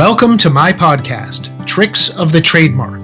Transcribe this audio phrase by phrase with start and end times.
[0.00, 3.02] Welcome to my podcast, Tricks of the Trademark.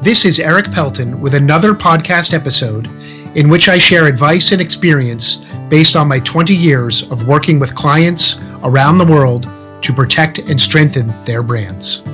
[0.00, 2.86] This is Erik Pelton with another podcast episode
[3.36, 5.38] in which I share advice and experience
[5.68, 9.48] based on my 20 years of working with clients around the world
[9.82, 12.04] to protect and strengthen their brands.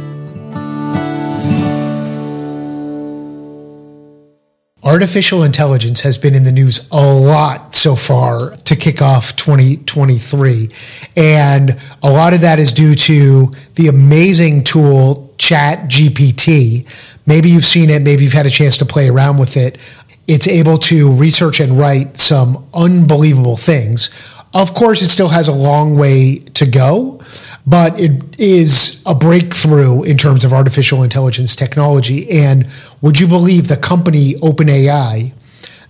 [4.85, 10.69] Artificial intelligence has been in the news a lot so far to kick off 2023.
[11.17, 16.87] And a lot of that is due to the amazing tool Chat GPT.
[17.27, 19.79] Maybe you've seen it, maybe you've had a chance to play around with it.
[20.27, 24.11] It's able to research and write some unbelievable things.
[24.53, 27.21] Of course, it still has a long way to go,
[27.67, 32.31] but it is a breakthrough in terms of artificial intelligence technology.
[32.31, 32.69] And
[33.01, 35.33] would you believe the company OpenAI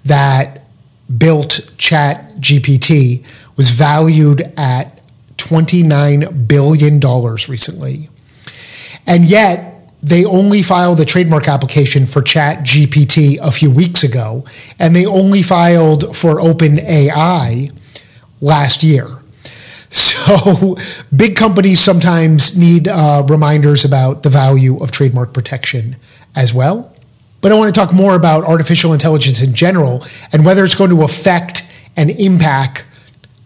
[0.04, 0.62] that
[1.18, 5.00] built Chat GPT was valued at
[5.36, 7.00] $29 billion
[7.48, 8.08] recently?
[9.06, 14.44] And yet, they only filed a trademark application for Chat GPT a few weeks ago,
[14.78, 17.72] and they only filed for OpenAI
[18.42, 19.18] last year.
[20.26, 20.76] So,
[21.16, 25.96] big companies sometimes need uh, reminders about the value of trademark protection
[26.34, 26.94] as well.
[27.40, 30.90] But I want to talk more about artificial intelligence in general and whether it's going
[30.90, 32.86] to affect and impact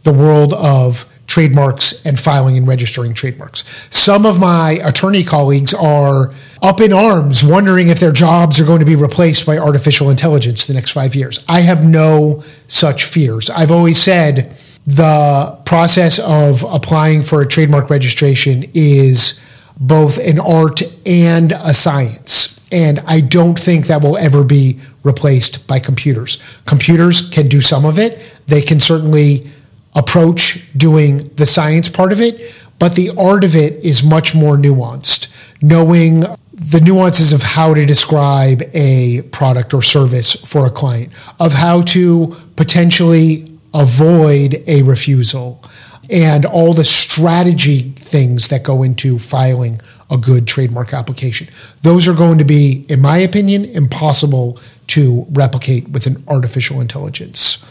[0.04, 3.86] the world of trademarks and filing and registering trademarks.
[3.94, 8.80] Some of my attorney colleagues are up in arms, wondering if their jobs are going
[8.80, 11.44] to be replaced by artificial intelligence the next five years.
[11.48, 13.50] I have no such fears.
[13.50, 14.56] I've always said,
[14.88, 19.38] the process of applying for a trademark registration is
[19.78, 22.58] both an art and a science.
[22.72, 26.42] And I don't think that will ever be replaced by computers.
[26.64, 28.18] Computers can do some of it.
[28.46, 29.50] They can certainly
[29.94, 34.56] approach doing the science part of it, but the art of it is much more
[34.56, 35.28] nuanced.
[35.60, 36.20] Knowing
[36.54, 41.82] the nuances of how to describe a product or service for a client, of how
[41.82, 45.62] to potentially avoid a refusal,
[46.10, 49.80] and all the strategy things that go into filing
[50.10, 51.48] a good trademark application.
[51.82, 54.58] Those are going to be, in my opinion, impossible
[54.88, 57.62] to replicate with an artificial intelligence.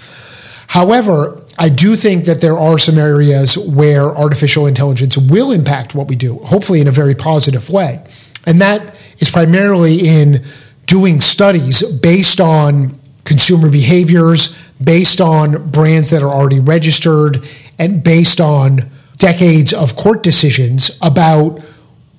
[0.68, 6.08] However, I do think that there are some areas where artificial intelligence will impact what
[6.08, 8.04] we do, hopefully in a very positive way.
[8.46, 10.44] And that is primarily in
[10.86, 17.46] doing studies based on consumer behaviors, based on brands that are already registered
[17.80, 21.60] and based on decades of court decisions about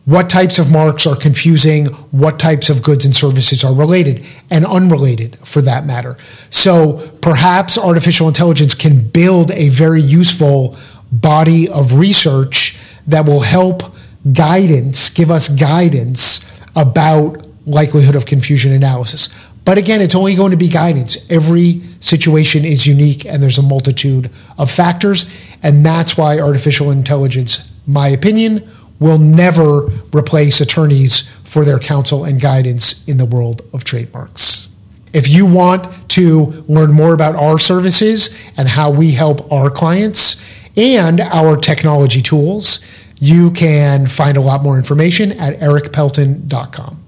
[0.04, 4.64] what types of marks are confusing, what types of goods and services are related and
[4.64, 6.16] unrelated for that matter.
[6.48, 10.78] So perhaps artificial intelligence can build a very useful
[11.12, 13.82] body of research that will help
[14.32, 16.44] guidance, give us guidance
[16.74, 19.28] about likelihood of confusion analysis.
[19.66, 21.18] But again, it's only going to be guidance.
[21.30, 25.26] Every situation is unique and there's a multitude of factors.
[25.62, 28.68] And that's why artificial intelligence, my opinion,
[29.00, 34.68] will never replace attorneys for their counsel and guidance in the world of trademarks.
[35.12, 40.36] If you want to learn more about our services and how we help our clients
[40.76, 42.80] and our technology tools,
[43.20, 47.07] you can find a lot more information at erikpelton.com.